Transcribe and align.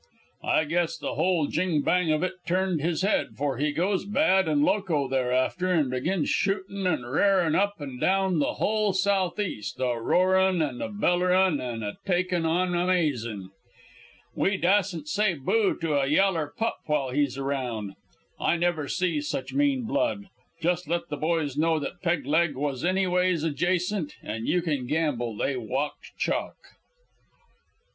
I 0.45 0.63
guess 0.63 0.97
the 0.97 1.13
whole 1.13 1.45
jing 1.45 1.83
bang 1.83 2.11
of 2.11 2.23
it 2.23 2.33
turned 2.47 2.81
his 2.81 3.03
head, 3.03 3.35
for 3.37 3.59
he 3.59 3.71
goes 3.71 4.03
bad 4.03 4.47
and 4.47 4.63
loco 4.63 5.07
thereafter, 5.07 5.67
and 5.71 5.91
begins 5.91 6.27
shootin' 6.27 6.87
and 6.87 7.05
r'arin' 7.05 7.53
up 7.53 7.75
an' 7.79 7.99
down 7.99 8.39
the 8.39 8.55
hull 8.55 8.93
Southwest, 8.93 9.79
a 9.79 9.95
roarin' 10.01 10.59
and 10.67 10.81
a 10.81 10.89
bellerin' 10.89 11.59
and 11.61 11.83
a 11.83 11.97
takin' 12.03 12.47
on 12.47 12.73
amazin'. 12.73 13.51
We 14.33 14.57
dasn't 14.57 15.07
say 15.07 15.35
boo 15.35 15.77
to 15.81 15.93
a 15.99 16.07
yaller 16.07 16.47
pup 16.57 16.79
while 16.87 17.11
he's 17.11 17.37
round. 17.37 17.93
I 18.39 18.57
never 18.57 18.87
see 18.87 19.21
such 19.21 19.53
mean 19.53 19.83
blood. 19.83 20.29
Jus' 20.63 20.87
let 20.87 21.09
the 21.09 21.17
boys 21.17 21.57
know 21.57 21.77
that 21.77 22.01
Peg 22.01 22.25
leg 22.25 22.55
was 22.57 22.83
anyways 22.83 23.43
adjacent 23.43 24.15
an' 24.23 24.47
you 24.47 24.63
can 24.63 24.87
gamble 24.87 25.37
they 25.37 25.57
walked 25.57 26.17
chalk. 26.17 26.57